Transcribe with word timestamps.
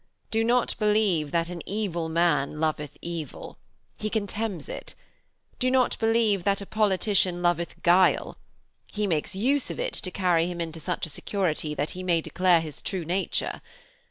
Do 0.31 0.43
not 0.43 0.73
believe 0.79 1.29
that 1.29 1.49
an 1.49 1.61
evil 1.69 2.09
man 2.09 2.59
loveth 2.59 2.97
evil. 3.03 3.59
He 3.99 4.09
contemns 4.09 4.67
it. 4.67 4.95
Do 5.59 5.69
not 5.69 5.95
believe 5.99 6.43
that 6.43 6.59
a 6.59 6.65
politician 6.65 7.43
loveth 7.43 7.79
guile. 7.83 8.35
He 8.87 9.05
makes 9.05 9.35
use 9.35 9.69
of 9.69 9.79
it 9.79 9.93
to 9.93 10.09
carry 10.09 10.47
him 10.47 10.59
into 10.59 10.79
such 10.79 11.05
a 11.05 11.09
security 11.11 11.75
that 11.75 11.91
he 11.91 12.01
may 12.01 12.19
declare 12.19 12.61
his 12.61 12.81
true 12.81 13.05
nature. 13.05 13.61